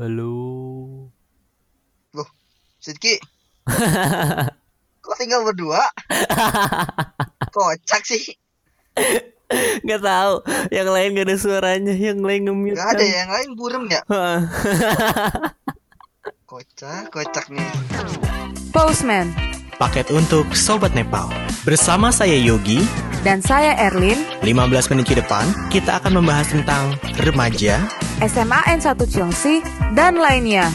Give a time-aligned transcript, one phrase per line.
[0.00, 0.32] Halo.
[2.80, 3.20] Sidki,
[5.04, 5.84] kok tinggal berdua?
[7.52, 8.32] Kocak sih.
[9.84, 10.40] Gak tahu,
[10.72, 13.12] yang lain gak ada suaranya, yang lain nge-mute Gak ada kan.
[13.12, 14.00] ya, yang lain burem ya?
[16.48, 17.68] Kocak, kocak nih.
[18.72, 19.36] Postman
[19.76, 21.28] Paket untuk Sobat Nepal.
[21.68, 22.80] Bersama saya Yogi,
[23.20, 27.84] dan saya Erlin 15 menit ke depan kita akan membahas tentang remaja,
[28.24, 29.60] SMAN 1 Cilengsi
[29.92, 30.68] dan lainnya.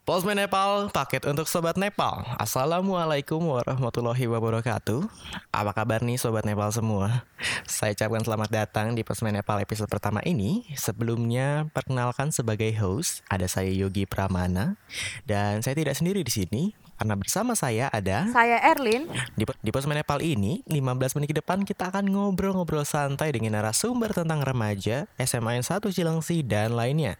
[0.00, 2.26] Postman Nepal, paket untuk Sobat Nepal.
[2.34, 5.06] Assalamualaikum warahmatullahi wabarakatuh.
[5.54, 7.22] Apa kabar nih Sobat Nepal semua?
[7.62, 10.66] Saya ucapkan selamat datang di Postman Nepal episode pertama ini.
[10.74, 14.74] Sebelumnya, perkenalkan sebagai host, ada saya Yogi Pramana.
[15.22, 18.28] Dan saya tidak sendiri di sini, karena bersama saya ada...
[18.28, 23.32] Saya Erlin Di, di Pos Nepal ini, 15 menit ke depan kita akan ngobrol-ngobrol santai
[23.32, 27.16] dengan narasumber tentang remaja, SMA 1 Cilengsi, dan lainnya.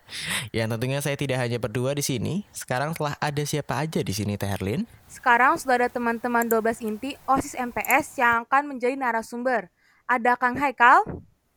[0.53, 2.45] Yang tentunya saya tidak hanya berdua di sini.
[2.53, 4.85] Sekarang telah ada siapa aja di sini, Teh Herlin?
[5.09, 9.73] Sekarang sudah ada teman-teman 12 inti OSIS MPS yang akan menjadi narasumber.
[10.05, 11.09] Ada Kang Haikal,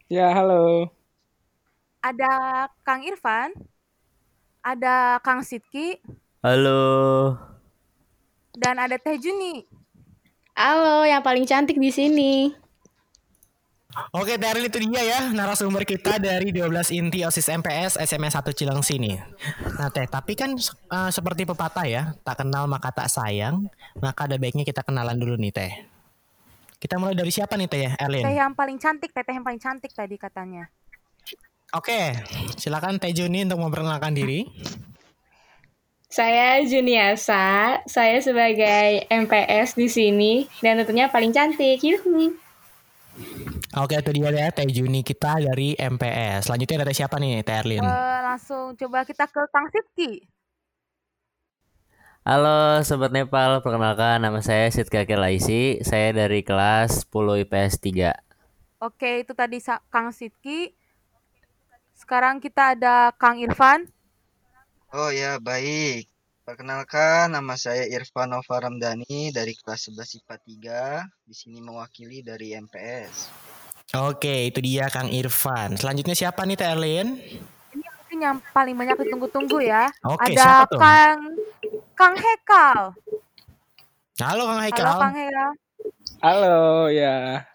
[0.08, 0.88] Ya, halo.
[2.00, 2.32] ada
[2.88, 3.52] Kang Irfan,
[4.64, 6.00] ada Kang Sidki,
[6.40, 7.53] Halo.
[8.58, 9.66] Dan ada Teh Juni.
[10.54, 12.54] Halo, yang paling cantik di sini.
[14.14, 18.42] Oke, Teh Herlin itu dia ya, narasumber kita dari 12 inti OSIS MPS SMA 1
[18.54, 19.22] Cilengsi nih.
[19.78, 23.70] Nah, Teh, tapi kan eh, seperti pepatah ya, tak kenal maka tak sayang,
[24.02, 25.74] maka ada baiknya kita kenalan dulu nih, Teh.
[26.82, 28.26] Kita mulai dari siapa nih, Teh Erlin?
[28.26, 30.70] Teh yang paling cantik, Teteh yang paling cantik tadi katanya.
[31.74, 32.18] Oke,
[32.58, 34.46] silakan Teh Juni untuk memperkenalkan diri.
[36.14, 41.82] Saya Juniasa, saya sebagai MPS di sini dan tentunya paling cantik.
[41.82, 42.38] Yuhu.
[43.74, 46.46] Oke, itu dia ya Teh Juni kita dari MPS.
[46.46, 47.82] Selanjutnya ada siapa nih, Teh Erlin?
[47.82, 50.22] Eh, langsung coba kita ke Kang Sidki.
[52.22, 55.82] Halo Sobat Nepal, perkenalkan nama saya Sidka Laisi.
[55.82, 58.14] Saya dari kelas 10 IPS 3.
[58.78, 60.78] Oke, itu tadi Sa- Kang Sidki.
[61.98, 63.90] Sekarang kita ada Kang Irfan.
[64.94, 66.13] Oh ya, baik.
[66.44, 70.36] Perkenalkan, nama saya Irfan Nova Ramdhani dari kelas 11 IPA
[71.08, 71.24] 3.
[71.24, 73.32] Di sini mewakili dari MPS.
[73.96, 75.80] Oke, itu dia Kang Irfan.
[75.80, 77.16] Selanjutnya siapa nih, Teh Erlin?
[77.72, 79.88] Ini mungkin yang paling banyak ditunggu-tunggu ya.
[80.04, 80.84] Oke, ada siapa tuh?
[80.84, 81.20] Kang
[81.96, 82.92] Kang Hekal.
[84.20, 85.00] Halo Kang Halo Haikal.
[85.00, 85.52] Kang Hekal.
[86.20, 86.60] Halo,
[86.92, 87.48] ya.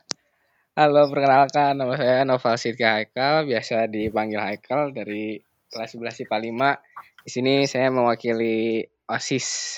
[0.73, 6.39] Halo, perkenalkan nama saya Noval Sidka Haikal, biasa dipanggil Haikal dari kelas 11 IPA
[6.81, 6.89] 5.
[7.29, 9.77] Di sini saya mewakili OSIS.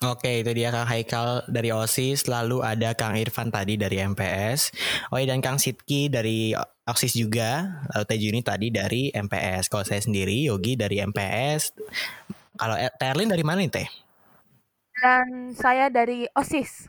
[0.00, 2.24] Oke, itu dia Kang Haikal dari OSIS.
[2.24, 4.72] Lalu ada Kang Irfan tadi dari MPS.
[5.12, 6.56] Oh dan Kang Sidki dari
[6.88, 7.84] OSIS juga.
[7.92, 9.68] Lalu Teh Juni tadi dari MPS.
[9.68, 11.76] Kalau saya sendiri, Yogi dari MPS.
[12.56, 13.88] Kalau eh, Teh Erlin dari mana nih, Teh?
[15.04, 16.88] Dan saya dari OSIS.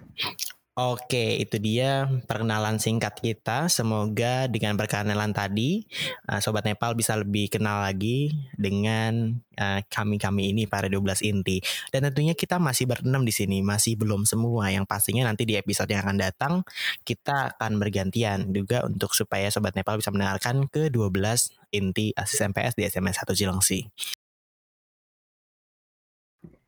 [0.72, 3.68] Oke, itu dia perkenalan singkat kita.
[3.68, 5.84] Semoga dengan perkenalan tadi,
[6.32, 11.60] eh, Sobat Nepal bisa lebih kenal lagi dengan eh, kami-kami ini para 12 inti.
[11.92, 14.72] Dan tentunya kita masih berenam di sini, masih belum semua.
[14.72, 16.54] Yang pastinya nanti di episode yang akan datang,
[17.04, 22.80] kita akan bergantian juga untuk supaya Sobat Nepal bisa mendengarkan ke 12 inti asis MPS
[22.80, 23.92] di SMS 1 Cilengsi.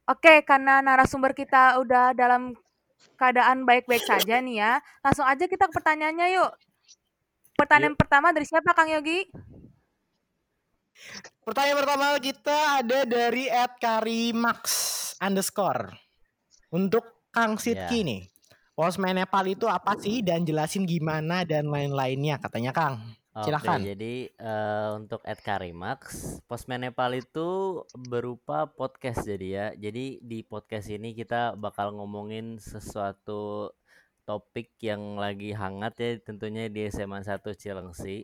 [0.03, 2.59] Oke, karena narasumber kita udah dalam
[3.15, 4.73] keadaan baik-baik saja nih ya.
[5.03, 6.51] Langsung aja kita ke pertanyaannya yuk.
[7.53, 9.29] Pertanyaan pertama dari siapa Kang Yogi?
[11.43, 14.61] Pertanyaan pertama kita ada dari Ed Karimax
[15.19, 15.91] underscore.
[16.73, 18.07] Untuk Kang Sidki Ya.
[18.07, 18.21] nih.
[18.73, 23.05] Postman Nepal itu apa sih dan jelasin gimana dan lain-lainnya katanya Kang.
[23.33, 23.81] Oke, Silakan.
[23.81, 25.99] jadi eh, untuk Ed Karimax,
[26.45, 29.67] Postman Nepal itu berupa podcast jadi ya.
[29.73, 33.73] Jadi di podcast ini kita bakal ngomongin sesuatu
[34.29, 38.21] topik yang lagi hangat ya tentunya di SMA 1 Cilengsi.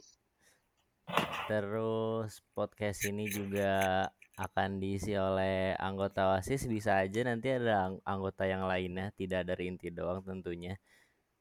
[1.49, 4.05] Terus podcast ini juga
[4.37, 9.73] akan diisi oleh anggota OSIS bisa aja nanti ada ang- anggota yang lainnya, tidak dari
[9.73, 10.77] inti doang tentunya.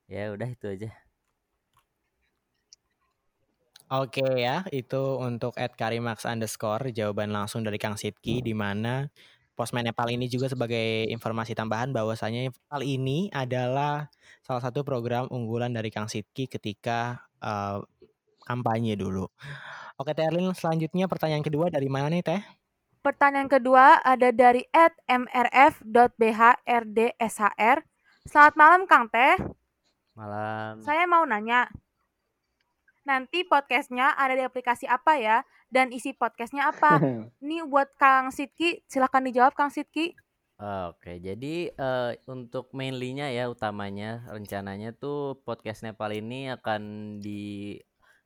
[0.09, 0.88] Ya udah itu aja.
[3.88, 9.08] Oke ya, itu untuk Ed Karimax underscore jawaban langsung dari Kang Sidki di mana
[9.56, 14.12] Postman Nepal ini juga sebagai informasi tambahan bahwasanya Nepal ini adalah
[14.44, 17.81] salah satu program unggulan dari Kang Sidki ketika eh,
[18.44, 19.26] kampanye dulu.
[19.99, 22.38] Oke, Teh Erlin, selanjutnya pertanyaan kedua dari mana nih, Teh?
[23.02, 24.62] Pertanyaan kedua ada dari
[25.08, 25.88] @mrf.bhrdshr.
[28.29, 29.43] Selamat malam Kang Teh.
[30.12, 30.84] Malam.
[30.87, 31.67] Saya mau nanya.
[33.08, 35.40] Nanti podcastnya ada di aplikasi apa ya?
[35.72, 37.00] Dan isi podcastnya apa?
[37.43, 40.12] Ini buat Kang Sidki, silahkan dijawab Kang Sidki.
[40.58, 46.82] Oke, jadi uh, untuk mainly-nya ya utamanya rencananya tuh podcast Nepal ini akan
[47.22, 47.78] di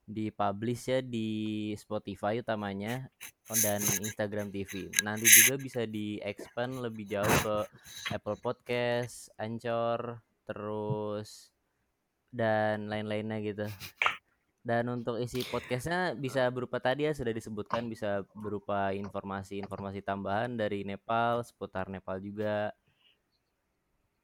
[0.08, 3.12] dipublish ya di Spotify utamanya
[3.60, 4.88] dan Instagram TV.
[5.04, 7.56] Nanti juga bisa di-expand lebih jauh ke
[8.16, 11.52] Apple Podcast, Anchor, terus
[12.32, 13.68] dan lain-lainnya gitu.
[14.62, 20.86] Dan untuk isi podcastnya bisa berupa tadi ya sudah disebutkan bisa berupa informasi-informasi tambahan dari
[20.86, 22.70] Nepal, seputar Nepal juga.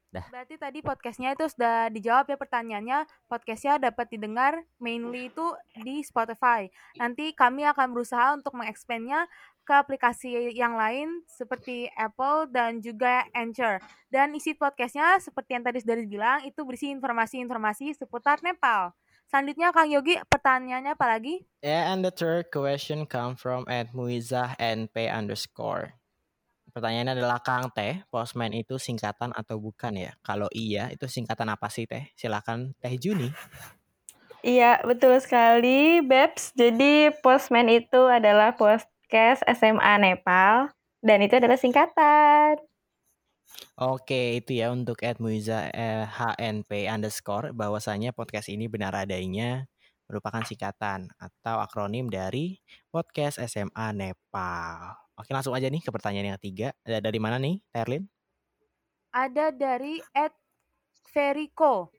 [0.09, 0.25] Dah.
[0.25, 3.05] Berarti tadi podcastnya itu sudah dijawab ya pertanyaannya.
[3.29, 5.53] Podcastnya dapat didengar mainly itu
[5.85, 6.65] di Spotify.
[6.97, 9.29] Nanti kami akan berusaha untuk mengexpandnya
[9.61, 13.77] ke aplikasi yang lain seperti Apple dan juga Anchor.
[14.09, 18.97] Dan isi podcastnya seperti yang tadi sudah dibilang itu berisi informasi-informasi seputar Nepal.
[19.29, 21.45] Selanjutnya Kang Yogi, pertanyaannya apa lagi?
[21.61, 25.93] Yeah, and the third question come from at Muizah NP underscore.
[26.73, 30.17] Pertanyaannya adalah Kang Teh, Postman itu singkatan atau bukan ya?
[30.25, 32.09] Kalau iya, itu singkatan apa sih Teh?
[32.17, 33.29] Silakan Teh Juni.
[34.41, 36.49] Iya, betul sekali, Babs.
[36.57, 40.73] Jadi Postman itu adalah podcast SMA Nepal
[41.05, 42.68] dan itu adalah singkatan.
[43.79, 49.69] Oke, itu ya untuk Ed Muiza eh, HNP underscore bahwasanya podcast ini benar adanya
[50.09, 52.57] merupakan singkatan atau akronim dari
[52.89, 54.97] podcast SMA Nepal.
[55.13, 56.67] Oke, langsung aja nih ke pertanyaan yang ketiga.
[56.81, 58.03] Ada dari mana nih, Terlin?
[59.13, 60.33] Ada dari Ed
[61.13, 61.93] Veriko.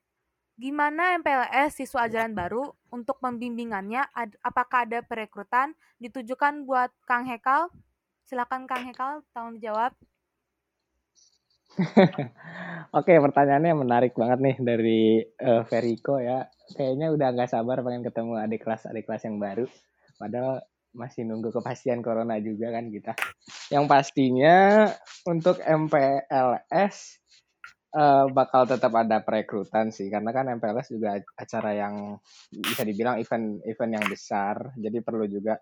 [0.60, 4.04] Gimana MPLS siswa ajaran baru untuk membimbingannya?
[4.12, 5.72] Ad, apakah ada perekrutan
[6.02, 7.72] ditujukan buat Kang Hekal?
[8.28, 9.96] Silakan Kang Hekal, tolong dijawab.
[12.98, 16.46] Oke, pertanyaannya menarik banget nih dari uh, Veriko ya.
[16.74, 19.66] Kayaknya udah nggak sabar pengen ketemu adik kelas adik kelas yang baru.
[20.18, 23.14] Padahal masih nunggu kepastian corona juga kan kita.
[23.70, 24.90] Yang pastinya
[25.22, 26.96] untuk MPLS
[27.94, 32.18] uh, eh, bakal tetap ada perekrutan sih karena kan MPLS juga acara yang
[32.50, 34.74] bisa dibilang event-event yang besar.
[34.74, 35.58] Jadi perlu juga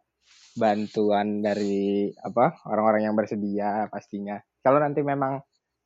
[0.57, 4.41] bantuan dari apa orang-orang yang bersedia pastinya.
[4.65, 5.41] Kalau nanti memang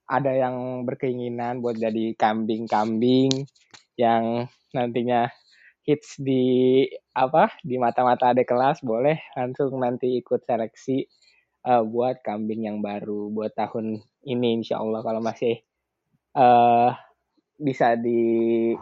[0.07, 3.31] ada yang berkeinginan buat jadi kambing-kambing
[3.97, 5.29] yang nantinya
[5.83, 11.03] hits di apa di mata-mata adik kelas boleh langsung nanti ikut seleksi
[11.67, 15.59] uh, buat kambing yang baru buat tahun ini insya Allah kalau masih
[16.39, 16.95] uh,
[17.59, 18.79] bisa dijalankan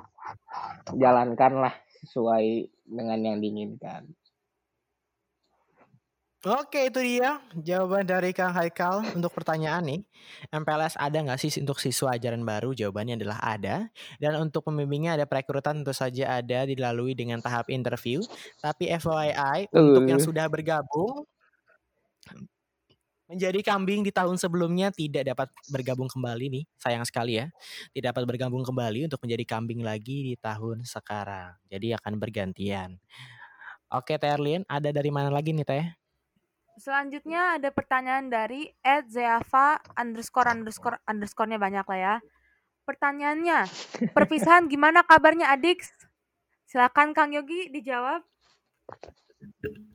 [1.69, 4.09] lah sesuai dengan yang diinginkan.
[6.41, 10.01] Oke itu dia jawaban dari Kang Haikal untuk pertanyaan nih.
[10.49, 12.73] MPLS ada nggak sih untuk siswa ajaran baru?
[12.73, 13.93] Jawabannya adalah ada.
[14.17, 18.25] Dan untuk pembimbingnya ada perekrutan tentu saja ada dilalui dengan tahap interview.
[18.57, 19.85] Tapi FYI uh.
[19.85, 21.29] untuk yang sudah bergabung
[23.29, 26.65] menjadi kambing di tahun sebelumnya tidak dapat bergabung kembali nih.
[26.81, 27.53] Sayang sekali ya.
[27.93, 31.53] Tidak dapat bergabung kembali untuk menjadi kambing lagi di tahun sekarang.
[31.69, 32.97] Jadi akan bergantian.
[33.93, 36.00] Oke Terlin, ada dari mana lagi nih Teh?
[36.81, 42.15] Selanjutnya ada pertanyaan dari Ed Zeava underscore underscore underscorenya banyak lah ya.
[42.89, 43.69] Pertanyaannya,
[44.17, 45.85] perpisahan gimana kabarnya adik?
[46.65, 48.25] Silakan Kang Yogi dijawab.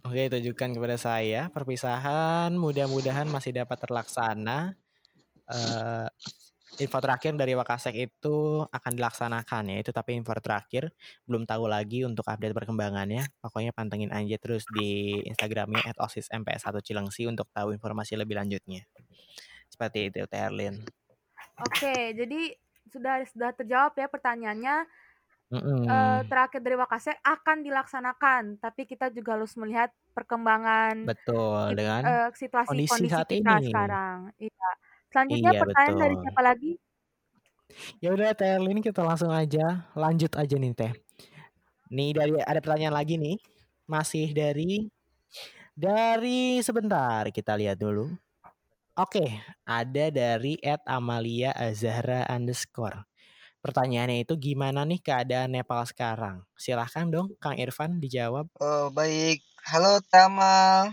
[0.05, 4.77] Oke, tunjukkan kepada saya perpisahan mudah-mudahan masih dapat terlaksana.
[5.49, 6.05] Uh,
[6.79, 10.91] info terakhir dari Wakasek itu akan dilaksanakan ya itu tapi info terakhir
[11.25, 13.23] belum tahu lagi untuk update perkembangannya.
[13.39, 18.83] Pokoknya pantengin aja terus di Instagramnya @osismps1 Cilengsi untuk tahu informasi lebih lanjutnya.
[19.71, 20.83] Seperti itu Terlin
[21.61, 22.41] oke jadi
[22.91, 24.77] sudah sudah terjawab ya pertanyaannya.
[25.45, 25.85] Mm -hmm.
[25.85, 32.29] uh, terakhir dari Wakasek akan dilaksanakan tapi kita juga harus melihat perkembangan betul dengan uh,
[32.33, 33.69] situasi kondisi, kondisi saat kita ini.
[33.69, 34.17] sekarang.
[34.41, 34.69] Iya
[35.15, 36.03] Selanjutnya iya, pertanyaan betul.
[36.03, 36.71] dari siapa lagi?
[38.03, 40.91] Ya udah Teh ini kita langsung aja lanjut aja nih Teh.
[41.87, 43.39] Nih dari ada pertanyaan lagi nih.
[43.87, 44.91] Masih dari
[45.71, 48.11] dari sebentar kita lihat dulu.
[48.99, 53.07] Oke, ada dari Ed Amalia Azahra underscore.
[53.63, 56.43] Pertanyaannya itu gimana nih keadaan Nepal sekarang?
[56.59, 58.51] Silahkan dong Kang Irfan dijawab.
[58.59, 60.91] Oh baik, halo Tama.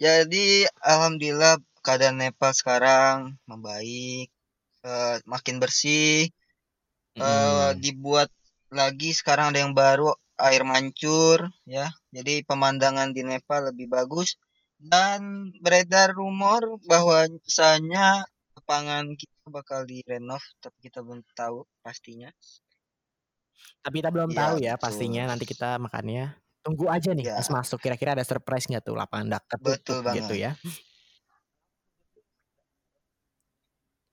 [0.00, 3.16] Jadi alhamdulillah keadaan Nepal sekarang
[3.48, 4.28] membaik,
[4.84, 6.28] uh, makin bersih,
[7.16, 8.28] uh, dibuat
[8.68, 14.36] lagi sekarang ada yang baru air mancur ya, jadi pemandangan di Nepal lebih bagus
[14.76, 22.28] dan beredar rumor bahwa bahwasanya lapangan kita bakal direnov tapi kita belum tahu pastinya.
[23.82, 24.82] Tapi kita belum Iya, tahu ya betul.
[24.84, 26.36] pastinya nanti kita makannya.
[26.62, 27.40] Tunggu aja nih Ya.
[27.40, 30.52] pas masuk kira-kira ada surprise nggak tuh lapangan Betul tertutup gitu ya.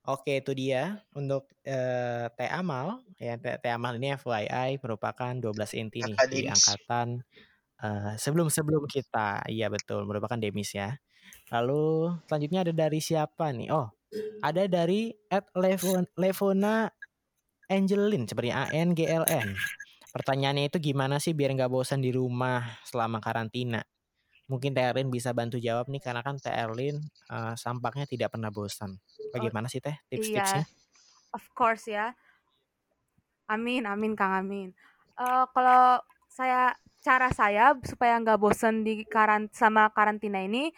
[0.06, 5.74] Oke itu dia untuk eh, Teh Amal ya Teh, Teh Amal ini FYI merupakan 12
[5.82, 7.26] inti nih di angkatan
[7.82, 9.50] eh, sebelum-sebelum kita.
[9.50, 10.94] Iya betul merupakan Demis ya.
[11.50, 13.70] Lalu selanjutnya ada dari siapa nih?
[13.74, 13.90] Oh
[14.42, 16.88] ada dari at Levon, Levona
[17.66, 19.58] Angelin seperti A N G L N.
[20.14, 23.84] Pertanyaannya itu gimana sih biar nggak bosan di rumah selama karantina?
[24.46, 27.02] Mungkin Teh Erlin bisa bantu jawab nih karena kan Teh Erlin
[27.34, 29.02] eh, sampaknya tidak pernah bosan.
[29.36, 30.64] Bagaimana sih Teh tips-tipsnya?
[30.64, 32.16] Iya, of course ya.
[33.52, 34.72] Amin, amin Kang Amin.
[35.20, 36.02] Eh, kalau
[36.32, 36.74] saya
[37.06, 40.74] cara saya supaya nggak bosen di karan sama karantina ini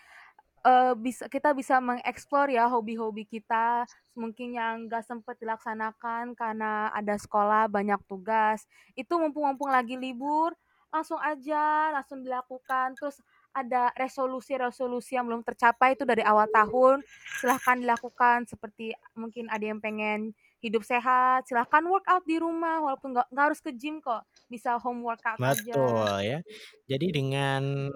[0.67, 3.87] eh bisa kita bisa mengeksplor ya hobi-hobi kita
[4.19, 8.67] mungkin yang nggak sempat dilaksanakan karena ada sekolah banyak tugas
[8.99, 10.51] itu mumpung-mumpung lagi libur
[10.91, 13.23] langsung aja langsung dilakukan terus
[13.57, 17.01] ada resolusi-resolusi yang belum tercapai itu dari awal tahun
[17.41, 23.27] silahkan dilakukan seperti mungkin ada yang pengen hidup sehat silahkan workout di rumah walaupun nggak
[23.33, 26.39] nggak harus ke gym kok bisa home workout aja Betul ya.
[26.85, 27.89] Jadi dengan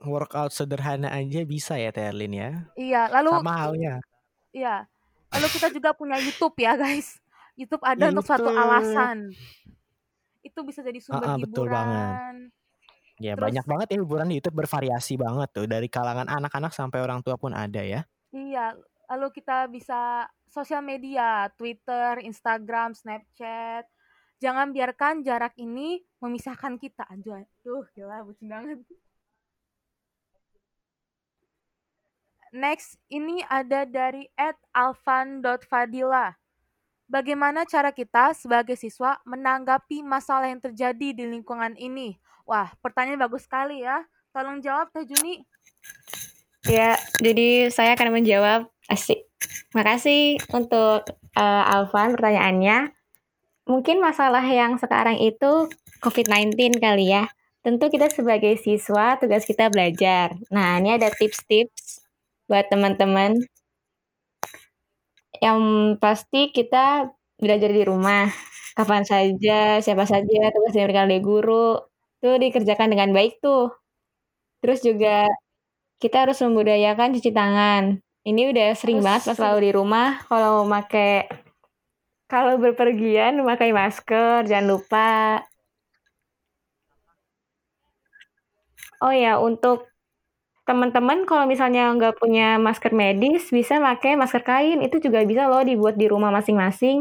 [0.00, 2.50] workout sederhana aja bisa ya Teh Erlin ya.
[2.76, 4.00] iya lalu Sama halnya.
[4.50, 4.86] Iya.
[5.30, 7.22] Lalu kita juga punya YouTube ya, guys.
[7.54, 8.58] YouTube ada untuk suatu YouTube.
[8.58, 9.18] alasan.
[10.42, 12.10] Itu bisa jadi sumber Ah, ah, betul banget.
[13.20, 17.04] Ya Terus banyak banget ya hiburan di YouTube bervariasi banget tuh dari kalangan anak-anak sampai
[17.04, 18.00] orang tua pun ada ya.
[18.32, 18.72] iya,
[19.12, 23.84] lalu kita bisa sosial media, Twitter, Instagram, Snapchat.
[24.40, 27.04] Jangan biarkan jarak ini memisahkan kita.
[27.12, 28.80] Aduh, aduh gila bucin banget.
[32.50, 34.26] Next, ini ada dari
[34.72, 36.39] @alvan.fadila.
[37.10, 42.14] Bagaimana cara kita sebagai siswa menanggapi masalah yang terjadi di lingkungan ini?
[42.46, 44.06] Wah, pertanyaan bagus sekali ya.
[44.30, 45.42] Tolong jawab Teh Juni.
[46.70, 48.70] Ya, jadi saya akan menjawab.
[48.86, 49.26] Asik.
[49.74, 51.02] Makasih untuk
[51.34, 52.94] eh, Alvan pertanyaannya.
[53.66, 55.66] Mungkin masalah yang sekarang itu
[56.06, 57.26] COVID-19 kali ya.
[57.66, 60.38] Tentu kita sebagai siswa tugas kita belajar.
[60.54, 62.06] Nah, ini ada tips-tips
[62.46, 63.34] buat teman-teman.
[65.40, 65.58] Yang
[66.02, 67.08] pasti kita
[67.40, 68.28] belajar di rumah.
[68.76, 71.76] Kapan saja, siapa saja, tugas yang diberikan oleh guru.
[72.20, 73.72] Itu dikerjakan dengan baik tuh.
[74.62, 75.28] Terus juga
[76.02, 78.00] kita harus membudayakan cuci tangan.
[78.26, 81.28] Ini udah sering Harus banget pas selalu di rumah kalau memakai
[82.30, 85.42] kalau berpergian memakai masker, jangan lupa.
[89.02, 89.89] Oh ya, untuk
[90.68, 94.78] teman-teman kalau misalnya nggak punya masker medis, bisa pakai masker kain.
[94.86, 96.98] Itu juga bisa loh dibuat di rumah masing-masing.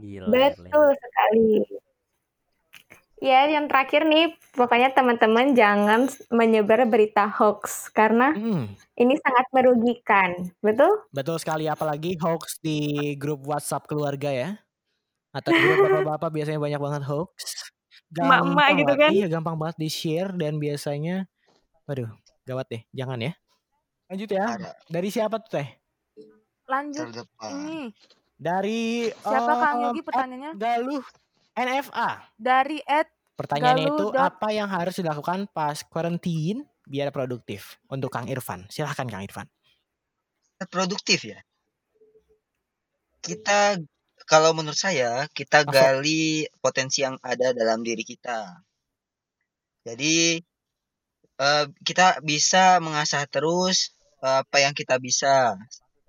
[0.00, 0.32] Gila.
[0.32, 1.80] Betul sekali.
[3.18, 10.54] Ya, yang terakhir nih, pokoknya teman-teman jangan menyebar berita hoax karena Hmm, ini sangat merugikan.
[10.62, 11.02] Betul?
[11.10, 14.50] betul sekali apalagi hoax di grup WhatsApp keluarga ya.
[15.34, 17.34] Atau di grup bapak-bapak biasanya banyak banget hoax.
[18.14, 19.10] Emak-emak Gampang gitu banget, kan.
[19.12, 21.26] iya gampang banget di-share dan biasanya
[21.84, 22.08] waduh,
[22.46, 23.32] gawat deh, jangan ya.
[24.08, 24.46] Lanjut ya.
[24.88, 25.68] Dari siapa tuh Teh?
[26.70, 27.08] Lanjut
[27.50, 27.90] ini.
[28.38, 30.52] Dari Siapa Kang em, Yogi at pertanyaannya?
[30.54, 31.04] Galuh
[31.58, 32.38] NFA.
[32.38, 37.78] Dari Ed Pertanyaannya itu dot apa yang harus dilakukan pas quarantine biar produktif?
[37.86, 38.66] Untuk Kang Irfan.
[38.66, 39.46] Silahkan Kang Irfan.
[40.70, 41.38] Produktif ya.
[43.22, 43.78] Kita
[44.26, 45.74] kalau menurut saya kita Masuk.
[45.74, 48.58] gali potensi yang ada dalam diri kita.
[49.86, 50.42] Jadi
[51.38, 55.54] eh, kita bisa mengasah terus eh, apa yang kita bisa.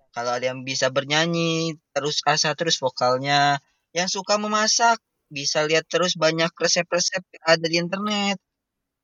[0.09, 3.61] Kalau ada yang bisa bernyanyi, terus asah terus vokalnya.
[3.93, 4.97] Yang suka memasak,
[5.29, 8.37] bisa lihat terus banyak resep-resep yang ada di internet.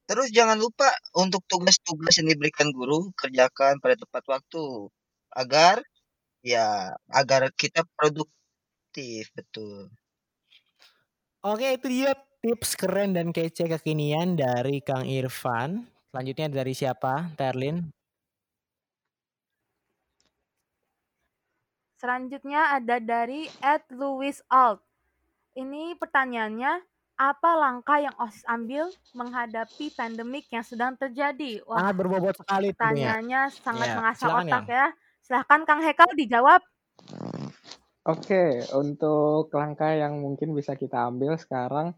[0.05, 4.65] Terus jangan lupa untuk tugas-tugas yang diberikan guru kerjakan pada tepat waktu
[5.33, 5.81] agar
[6.45, 9.89] ya agar kita produktif betul.
[11.45, 15.85] Oke, itu dia tips keren dan kece kekinian dari Kang Irfan.
[16.09, 17.33] Selanjutnya dari siapa?
[17.37, 17.89] Terlin.
[21.97, 24.77] Selanjutnya ada dari Ed Louis Alt.
[25.55, 26.71] Ini pertanyaannya,
[27.15, 31.63] apa langkah yang OSIS ambil menghadapi pandemik yang sedang terjadi?
[31.63, 33.15] Wah, Sangat berbobot sekali tentunya.
[33.15, 34.67] pertanyaannya sangat Ya, mengasah silakan otak Kang.
[34.67, 34.85] ya.
[35.23, 36.61] Silahkan Kang Hekal dijawab.
[38.03, 41.95] Oke, untuk langkah yang mungkin bisa kita ambil sekarang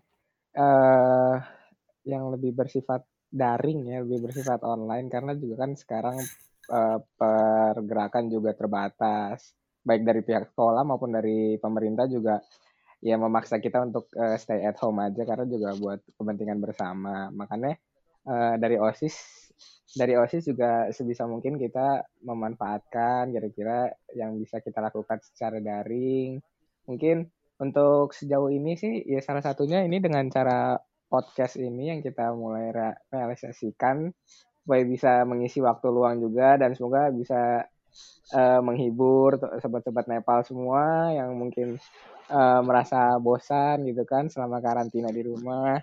[0.57, 1.35] eh
[2.07, 3.01] yang lebih bersifat
[3.33, 6.17] daring ya, lebih bersifat online karena juga kan sekarang
[6.77, 12.39] eh, pergerakan juga terbatas, baik dari pihak sekolah maupun dari pemerintah juga
[13.01, 17.29] ya memaksa kita untuk eh, stay at home aja karena juga buat kepentingan bersama.
[17.33, 17.77] Makanya
[18.27, 19.15] eh, dari OSIS
[19.95, 26.41] dari OSIS juga sebisa mungkin kita memanfaatkan kira-kira yang bisa kita lakukan secara daring.
[26.85, 27.27] Mungkin
[27.57, 30.77] untuk sejauh ini sih ya salah satunya ini dengan cara
[31.07, 34.11] podcast ini yang kita mulai re realisasikan
[34.61, 37.63] supaya bisa mengisi waktu luang juga dan semoga bisa
[38.33, 41.79] uh, menghibur sobat-sobat Nepal semua yang mungkin
[42.31, 45.79] uh, merasa bosan gitu kan selama karantina di rumah.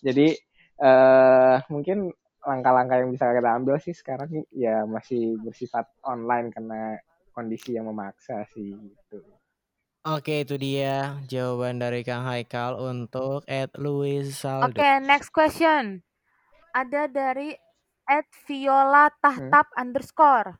[0.00, 0.36] Jadi
[0.80, 6.96] uh, mungkin langkah-langkah yang bisa kita ambil sih sekarang ya masih bersifat online karena
[7.36, 9.20] kondisi yang memaksa sih gitu.
[10.00, 14.72] Oke, itu dia jawaban dari Kang Haikal untuk Ed Louis Saldo.
[14.72, 16.00] Oke, next question.
[16.72, 17.52] Ada dari
[18.08, 19.80] Ed Viola Tahtap hmm?
[19.80, 20.56] underscore.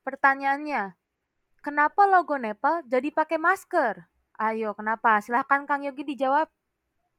[0.00, 0.96] Pertanyaannya,
[1.60, 4.08] kenapa logo Nepal jadi pakai masker?
[4.40, 5.20] Ayo, kenapa?
[5.20, 6.48] Silahkan Kang Yogi dijawab.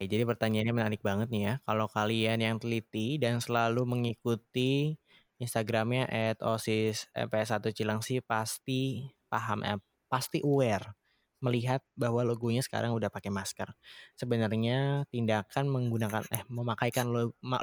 [0.01, 1.53] Jadi pertanyaannya menarik banget nih ya.
[1.61, 4.97] Kalau kalian yang teliti dan selalu mengikuti
[5.37, 9.77] Instagramnya at osis mps1 Cilangsi pasti paham, eh,
[10.09, 11.00] pasti aware
[11.41, 13.69] melihat bahwa logonya sekarang udah pakai masker.
[14.17, 17.09] Sebenarnya tindakan menggunakan eh memakaikan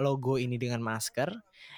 [0.03, 1.31] logo ini dengan masker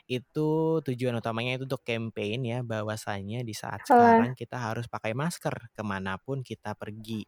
[0.09, 5.73] itu tujuan utamanya itu untuk campaign ya bahwasanya di saat sekarang kita harus pakai masker
[5.77, 7.25] ke mana pun kita pergi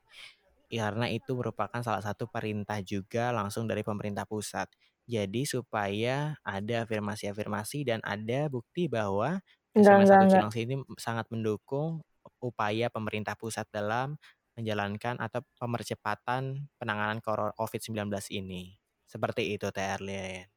[0.73, 4.73] karena itu merupakan salah satu perintah juga langsung dari pemerintah pusat.
[5.05, 9.43] Jadi supaya ada afirmasi-afirmasi dan ada bukti bahwa
[9.77, 12.01] SMA satu Cilangsi ini sangat mendukung
[12.41, 14.17] upaya pemerintah pusat dalam
[14.59, 17.21] menjalankan atau pemercepatan penanganan
[17.57, 18.77] COVID-19 ini.
[19.05, 20.49] Seperti itu Teh Erlin.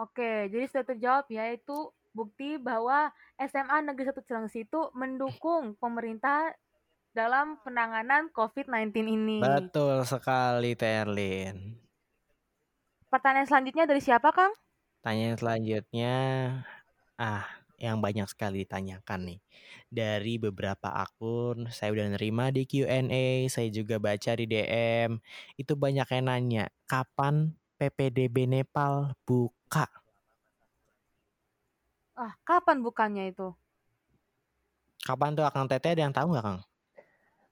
[0.00, 6.50] Oke, jadi sudah terjawab ya itu bukti bahwa SMA Negeri 1 Cilangsi itu mendukung pemerintah
[7.10, 9.38] dalam penanganan COVID-19 ini.
[9.42, 11.74] Betul sekali, Terlin.
[13.10, 14.54] Pertanyaan selanjutnya dari siapa, Kang?
[15.02, 16.16] Pertanyaan selanjutnya,
[17.18, 17.44] ah,
[17.80, 19.40] yang banyak sekali ditanyakan nih.
[19.88, 25.16] Dari beberapa akun, saya udah nerima di Q&A, saya juga baca di DM.
[25.56, 29.88] Itu banyak yang nanya, kapan PPDB Nepal buka?
[32.14, 33.48] Ah, kapan bukannya itu?
[35.00, 36.60] Kapan tuh Kang Tete ada yang tahu nggak Kang?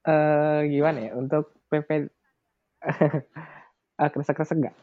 [0.09, 2.09] uh, gimana ya untuk PP
[3.99, 4.77] uh, kresek-kresek nggak?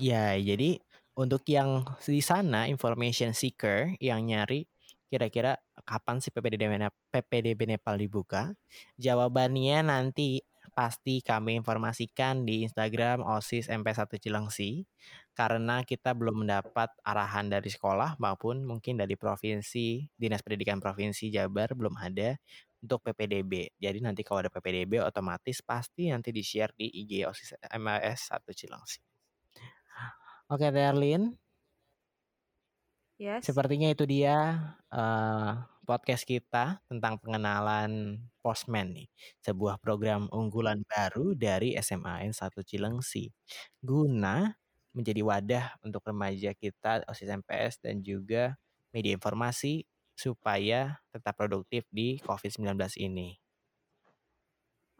[0.00, 0.80] Ya, jadi
[1.16, 4.64] untuk yang di sana information seeker yang nyari
[5.12, 8.56] kira-kira kapan sih PPDB, PPDB Nepal dibuka?
[8.96, 10.40] Jawabannya nanti
[10.72, 14.88] pasti kami informasikan di Instagram OSIS MP1 Cilengsi
[15.36, 21.76] karena kita belum mendapat arahan dari sekolah maupun mungkin dari provinsi Dinas Pendidikan Provinsi Jabar
[21.76, 22.40] belum ada
[22.80, 23.76] untuk PPDB.
[23.76, 29.11] Jadi nanti kalau ada PPDB otomatis pasti nanti di-share di IG OSIS MAS 1 Cilengsi.
[30.52, 31.32] Oke, Darlin.
[33.16, 33.48] Yes.
[33.48, 34.60] Sepertinya itu dia
[34.92, 39.08] uh, podcast kita tentang pengenalan Postman nih,
[39.40, 43.32] sebuah program unggulan baru dari SMAN 1 Cilengsi.
[43.80, 44.52] Guna
[44.92, 48.52] menjadi wadah untuk remaja kita OSIS MPS dan juga
[48.92, 53.40] media informasi supaya tetap produktif di COVID-19 ini.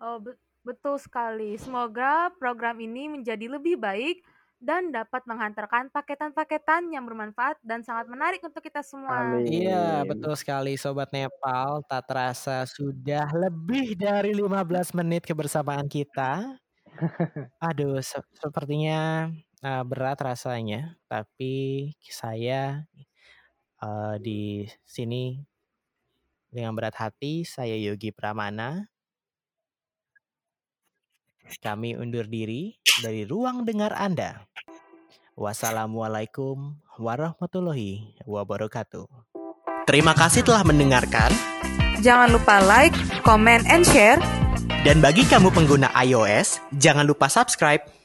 [0.01, 0.17] Oh,
[0.65, 1.61] betul sekali.
[1.61, 4.25] Semoga program ini menjadi lebih baik
[4.63, 9.35] dan dapat menghantarkan paketan-paketan yang bermanfaat dan sangat menarik untuk kita semua.
[9.35, 9.67] Amin.
[9.67, 11.83] Iya, betul sekali Sobat Nepal.
[11.91, 16.55] Tak terasa sudah lebih dari 15 menit kebersamaan kita.
[17.69, 19.27] Aduh, se sepertinya
[19.67, 22.87] uh, berat rasanya, tapi saya
[23.83, 25.43] uh, di sini
[26.53, 28.87] dengan berat hati saya Yogi Pramana.
[31.61, 32.73] Kami undur diri
[33.05, 34.49] dari ruang dengar Anda.
[35.37, 39.09] Wassalamualaikum warahmatullahi wabarakatuh.
[39.85, 41.33] Terima kasih telah mendengarkan.
[42.01, 42.95] Jangan lupa like,
[43.27, 44.23] comment, and share.
[44.83, 48.02] Dan bagi kamu pengguna iOS, jangan lupa subscribe